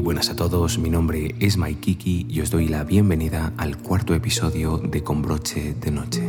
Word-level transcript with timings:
Muy 0.00 0.06
buenas 0.06 0.30
a 0.30 0.34
todos, 0.34 0.78
mi 0.78 0.88
nombre 0.88 1.34
es 1.40 1.58
Maikiki 1.58 2.24
y 2.26 2.40
os 2.40 2.50
doy 2.50 2.68
la 2.68 2.84
bienvenida 2.84 3.52
al 3.58 3.76
cuarto 3.76 4.14
episodio 4.14 4.78
de 4.78 5.04
Con 5.04 5.20
broche 5.20 5.74
de 5.74 5.90
noche. 5.90 6.22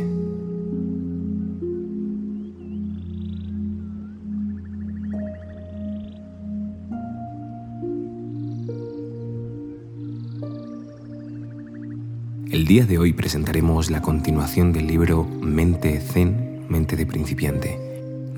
El 12.50 12.66
día 12.66 12.84
de 12.84 12.98
hoy 12.98 13.14
presentaremos 13.14 13.90
la 13.90 14.02
continuación 14.02 14.74
del 14.74 14.86
libro 14.86 15.24
Mente 15.24 15.98
Zen, 15.98 16.66
Mente 16.68 16.94
de 16.94 17.06
Principiante 17.06 17.91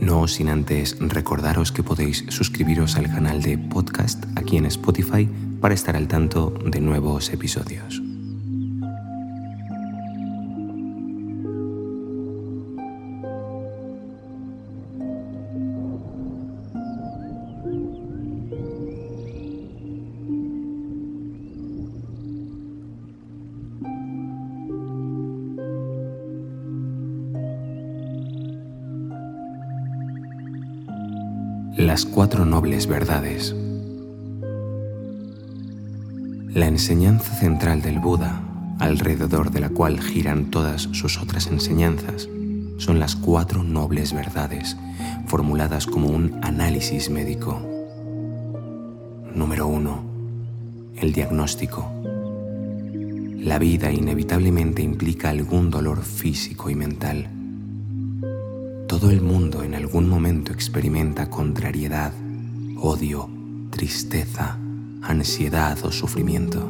no 0.05 0.29
sin 0.29 0.49
antes 0.49 0.97
recordaros 1.01 1.73
que 1.73 1.83
podéis 1.83 2.25
suscribiros 2.29 2.97
al 2.97 3.11
canal 3.11 3.43
de 3.43 3.57
podcast 3.57 4.25
aquí 4.37 4.57
en 4.59 4.67
Spotify 4.67 5.29
para 5.61 5.75
estar 5.75 5.97
al 5.97 6.09
tanto 6.09 6.51
de 6.51 6.81
nuevos 6.81 7.31
episodios. 7.31 8.14
Las 31.95 32.07
cuatro 32.07 32.45
nobles 32.45 32.89
verdades. 32.89 33.55
La 36.53 36.67
enseñanza 36.67 37.33
central 37.37 37.83
del 37.83 38.01
Buda, 38.01 38.43
alrededor 38.81 39.53
de 39.53 39.61
la 39.61 39.69
cual 39.69 40.01
giran 40.01 40.47
todas 40.51 40.89
sus 40.91 41.23
otras 41.23 41.47
enseñanzas, 41.47 42.29
son 42.79 42.99
las 42.99 43.15
cuatro 43.15 43.63
nobles 43.63 44.13
verdades, 44.13 44.77
formuladas 45.29 45.87
como 45.87 46.09
un 46.09 46.37
análisis 46.43 47.11
médico. 47.11 47.63
Número 49.33 49.69
uno, 49.69 50.03
el 50.97 51.13
diagnóstico. 51.13 51.93
La 53.37 53.61
vida 53.61 53.93
inevitablemente 53.93 54.83
implica 54.83 55.31
algún 55.31 55.71
dolor 55.71 56.03
físico 56.03 56.71
y 56.71 56.75
mental 56.75 57.34
todo 59.05 59.13
el 59.13 59.21
mundo 59.21 59.63
en 59.63 59.75
algún 59.75 60.09
momento 60.09 60.51
experimenta 60.51 61.29
contrariedad, 61.29 62.15
odio, 62.79 63.29
tristeza, 63.69 64.57
ansiedad 65.03 65.77
o 65.85 65.93
sufrimiento. 65.93 66.67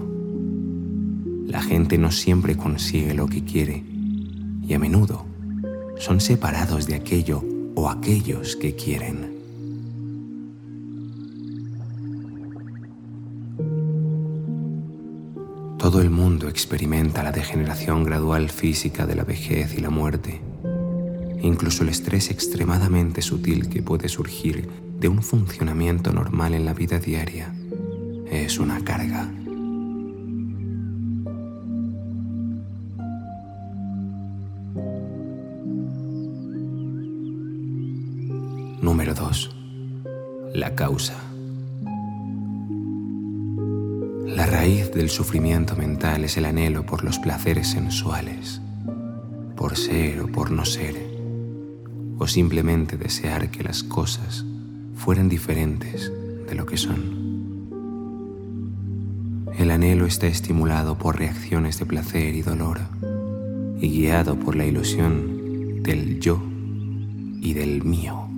La 1.47 1.63
gente 1.63 1.97
no 1.97 2.11
siempre 2.11 2.57
consigue 2.57 3.15
lo 3.15 3.29
que 3.29 3.45
quiere 3.45 3.85
y 4.67 4.75
a 4.75 4.81
menudo 4.81 5.25
son 6.01 6.21
separados 6.21 6.89
de 6.89 6.97
aquello 6.97 7.45
o 7.77 7.89
aquellos 7.89 8.57
que 8.57 8.75
quieren. 8.75 9.33
Todo 15.79 16.03
el 16.03 16.11
mundo 16.11 16.49
experimenta 16.49 17.23
la 17.23 17.31
degeneración 17.31 18.03
gradual 18.03 18.51
física 18.51 19.07
de 19.07 19.15
la 19.15 19.23
vejez 19.23 19.79
y 19.79 19.81
la 19.81 19.91
muerte 19.91 20.41
incluso 21.45 21.83
el 21.83 21.91
estrés 21.91 22.31
extremadamente 22.31 23.21
sutil 23.21 23.69
que 23.69 23.83
puede 23.83 24.09
surgir 24.09 24.69
de 24.99 25.09
un 25.09 25.23
funcionamiento 25.23 26.13
normal 26.13 26.55
en 26.55 26.65
la 26.65 26.73
vida 26.73 26.99
diaria 26.99 27.55
es 28.31 28.59
una 28.59 28.83
carga. 28.83 29.31
Número 38.81 39.15
2. 39.15 39.57
La 40.55 40.75
causa. 40.75 41.15
La 44.27 44.47
raíz 44.47 44.91
del 44.93 45.11
sufrimiento 45.11 45.77
mental 45.77 46.25
es 46.25 46.39
el 46.39 46.47
anhelo 46.47 46.87
por 46.87 47.05
los 47.05 47.19
placeres 47.19 47.69
sensuales, 47.69 48.63
por 49.57 49.77
ser 49.77 50.21
o 50.23 50.29
por 50.29 50.51
no 50.51 50.65
ser 50.65 51.14
o 52.19 52.27
simplemente 52.27 52.97
desear 52.97 53.51
que 53.51 53.63
las 53.63 53.83
cosas 53.83 54.45
fueran 54.97 55.29
diferentes 55.29 56.13
de 56.49 56.55
lo 56.55 56.67
que 56.67 56.77
son. 56.77 57.25
El 59.59 59.71
anhelo 59.71 60.07
está 60.07 60.27
estimulado 60.27 60.99
por 60.99 61.19
reacciones 61.19 61.79
de 61.79 61.87
placer 61.87 62.35
y 62.35 62.43
dolor 62.43 62.81
y 63.81 63.89
guiado 63.89 64.37
por 64.37 64.57
la 64.57 64.67
ilusión 64.67 65.83
del 65.83 66.21
yo 66.21 66.43
y 67.41 67.55
del 67.55 67.85
mío, 67.85 68.29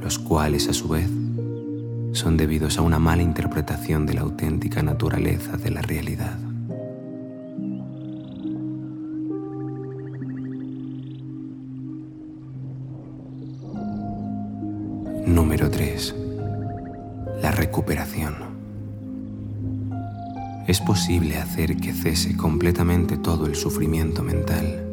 los 0.00 0.18
cuales 0.18 0.68
a 0.68 0.74
su 0.74 0.88
vez 0.88 1.08
son 2.12 2.36
debidos 2.36 2.78
a 2.78 2.82
una 2.82 2.98
mala 2.98 3.22
interpretación 3.22 4.06
de 4.06 4.14
la 4.14 4.22
auténtica 4.22 4.82
naturaleza 4.82 5.56
de 5.56 5.70
la 5.70 5.82
realidad. 5.82 6.38
3. 15.90 16.14
La 17.42 17.50
recuperación. 17.50 18.34
Es 20.68 20.80
posible 20.80 21.36
hacer 21.36 21.78
que 21.78 21.92
cese 21.92 22.36
completamente 22.36 23.16
todo 23.16 23.46
el 23.46 23.56
sufrimiento 23.56 24.22
mental. 24.22 24.86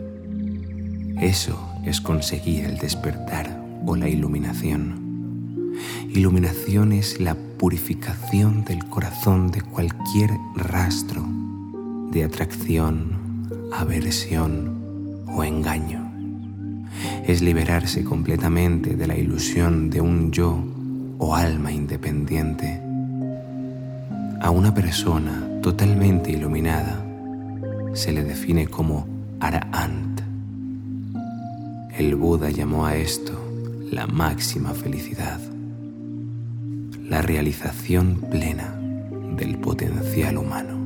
Eso 1.22 1.72
es 1.85 2.02
conseguir 2.02 2.66
el 2.66 2.78
despertar 2.80 3.63
o 3.85 3.96
la 3.96 4.09
iluminación. 4.09 5.75
Iluminación 6.09 6.94
es 6.94 7.19
la 7.19 7.35
purificación 7.35 8.64
del 8.64 8.84
corazón 8.85 9.52
de 9.52 9.62
cualquier 9.62 10.31
rastro 10.56 11.24
de 12.12 12.24
atracción, 12.24 13.50
aversión 13.72 15.24
o 15.28 15.44
engaño 15.44 16.08
es 17.28 17.41
liberarse 17.41 18.06
completamente 18.06 18.96
de 18.96 19.06
la 19.06 19.18
ilusión 19.18 19.90
de 19.90 20.00
un 20.00 20.31
yo 20.31 20.64
o 21.17 21.35
alma 21.35 21.72
independiente. 21.72 22.81
A 24.41 24.51
una 24.51 24.73
persona 24.73 25.47
totalmente 25.61 26.31
iluminada 26.31 27.03
se 27.94 28.11
le 28.11 28.23
define 28.23 28.67
como 28.67 29.07
Arahant. 29.39 30.22
El 31.97 32.16
Buda 32.16 32.49
llamó 32.52 32.85
a 32.85 32.96
esto 32.96 33.34
la 33.91 34.05
máxima 34.05 34.73
felicidad, 34.73 35.40
la 37.03 37.22
realización 37.22 38.22
plena 38.29 38.75
del 39.35 39.58
potencial 39.58 40.37
humano. 40.37 40.77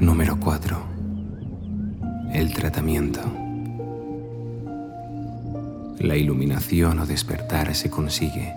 Número 0.00 0.40
4. 0.40 0.82
El 2.32 2.54
tratamiento. 2.54 3.20
La 5.98 6.16
iluminación 6.16 7.00
o 7.00 7.06
despertar 7.06 7.74
se 7.74 7.90
consigue 7.90 8.50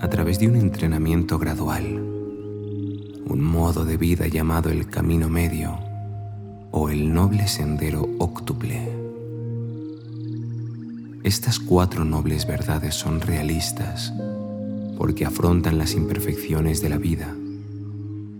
a 0.00 0.08
través 0.08 0.38
de 0.38 0.48
un 0.48 0.56
entrenamiento 0.56 1.38
gradual, 1.38 1.84
un 3.26 3.40
modo 3.42 3.84
de 3.84 3.98
vida 3.98 4.26
llamado 4.26 4.70
el 4.70 4.88
camino 4.88 5.28
medio 5.28 5.78
o 6.70 6.88
el 6.88 7.12
noble 7.12 7.46
sendero 7.46 8.08
óctuple. 8.18 8.90
Estas 11.24 11.58
cuatro 11.58 12.06
nobles 12.06 12.46
verdades 12.46 12.94
son 12.94 13.20
realistas 13.20 14.14
porque 14.96 15.26
afrontan 15.26 15.76
las 15.76 15.92
imperfecciones 15.92 16.80
de 16.80 16.88
la 16.88 16.96
vida 16.96 17.36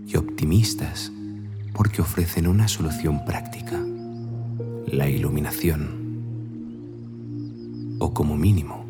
y 0.07 0.17
optimistas 0.17 1.11
porque 1.77 2.01
ofrecen 2.01 2.47
una 2.47 2.67
solución 2.67 3.23
práctica, 3.23 3.79
la 4.87 5.07
iluminación, 5.07 6.07
o 7.99 8.15
como 8.15 8.35
mínimo, 8.35 8.83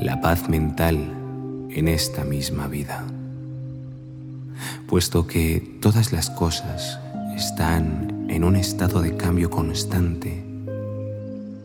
la 0.00 0.20
paz 0.20 0.48
mental 0.48 0.96
en 1.70 1.88
esta 1.88 2.22
misma 2.22 2.68
vida, 2.68 3.04
puesto 4.86 5.26
que 5.26 5.76
todas 5.80 6.12
las 6.12 6.30
cosas 6.30 7.00
están 7.34 8.26
en 8.28 8.44
un 8.44 8.54
estado 8.54 9.02
de 9.02 9.16
cambio 9.16 9.50
constante, 9.50 10.44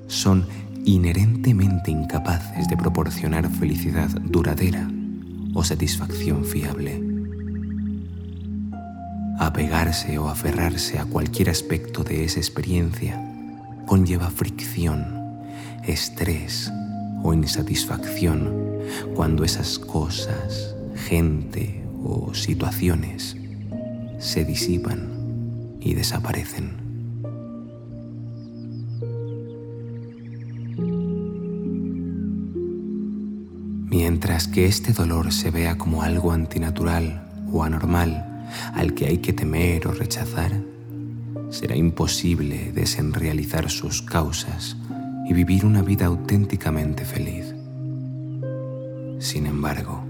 son 0.08 0.48
inherentemente 0.84 1.92
incapaces 1.92 2.68
de 2.68 2.76
proporcionar 2.76 3.48
felicidad 3.52 4.10
duradera 4.10 4.90
o 5.54 5.64
satisfacción 5.64 6.44
fiable. 6.44 7.17
Apegarse 9.40 10.18
o 10.18 10.30
aferrarse 10.30 10.98
a 10.98 11.06
cualquier 11.06 11.52
aspecto 11.52 12.04
de 12.04 12.26
esa 12.26 12.40
experiencia 12.40 13.22
conlleva 13.86 14.32
fricción, 14.32 15.46
estrés 15.84 16.72
o 17.24 17.34
insatisfacción 17.34 18.52
cuando 19.14 19.44
esas 19.44 19.78
cosas, 19.78 20.76
gente 20.96 21.86
o 22.04 22.34
situaciones 22.34 23.38
se 24.18 24.44
disipan 24.44 25.78
y 25.80 25.94
desaparecen. 25.94 26.88
Mientras 33.90 34.48
que 34.48 34.66
este 34.66 34.94
dolor 34.94 35.32
se 35.32 35.52
vea 35.52 35.78
como 35.78 36.02
algo 36.02 36.32
antinatural 36.32 37.46
o 37.52 37.64
anormal 37.64 38.37
al 38.74 38.94
que 38.94 39.08
hay 39.08 39.18
que 39.20 39.34
temer 39.34 39.88
o 39.88 39.92
rechazar, 39.92 40.52
será 41.50 41.76
imposible 41.76 42.72
desenrealizar 42.74 43.70
sus 43.70 44.02
causas 44.02 44.78
y 45.28 45.34
vivir 45.34 45.66
una 45.66 45.82
vida 45.82 46.06
auténticamente 46.06 47.06
feliz. 47.06 47.54
Sin 49.20 49.46
embargo, 49.46 50.04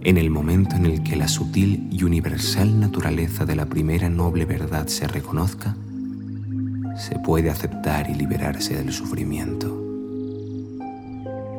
en 0.00 0.18
el 0.18 0.30
momento 0.30 0.76
en 0.76 0.86
el 0.86 1.02
que 1.02 1.16
la 1.16 1.28
sutil 1.28 1.88
y 1.90 2.04
universal 2.04 2.78
naturaleza 2.78 3.44
de 3.44 3.56
la 3.56 3.66
primera 3.66 4.08
noble 4.08 4.44
verdad 4.44 4.86
se 4.86 5.08
reconozca, 5.08 5.76
se 6.96 7.18
puede 7.18 7.50
aceptar 7.50 8.08
y 8.10 8.14
liberarse 8.14 8.74
del 8.74 8.92
sufrimiento. 8.92 9.84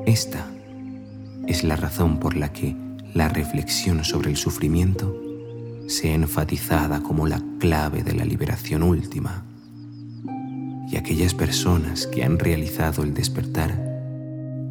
Esta 0.06 0.46
es 1.48 1.64
la 1.64 1.76
razón 1.76 2.20
por 2.20 2.36
la 2.36 2.54
que 2.54 2.76
la 3.14 3.28
reflexión 3.28 4.04
sobre 4.04 4.30
el 4.30 4.38
sufrimiento 4.38 5.29
se 5.90 6.12
ha 6.12 6.14
enfatizada 6.14 7.02
como 7.02 7.26
la 7.28 7.42
clave 7.60 8.04
de 8.04 8.14
la 8.14 8.24
liberación 8.24 8.84
última. 8.84 9.44
Y 10.88 10.98
aquellas 10.98 11.34
personas 11.34 12.06
que 12.06 12.24
han 12.24 12.38
realizado 12.38 13.02
el 13.02 13.16
despertar 13.16 13.76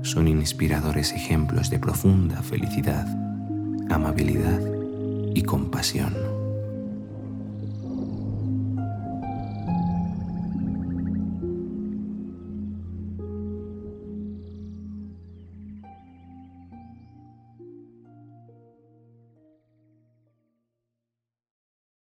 son 0.03 0.29
inspiradores 0.29 1.13
ejemplos 1.13 1.71
de 1.71 1.81
profunda 1.81 2.41
felicidad, 2.43 3.07
amabilidad 3.91 4.61
y 5.35 5.43
compasión. 5.43 6.28